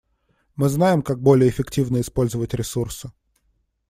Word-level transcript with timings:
Мы 0.55 0.67
знаем, 0.69 1.03
как 1.03 1.21
более 1.21 1.47
эффективно 1.47 2.01
использовать 2.01 2.55
ресурсы. 2.55 3.11